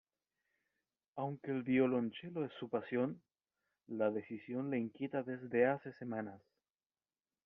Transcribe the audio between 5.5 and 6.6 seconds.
hace semanas.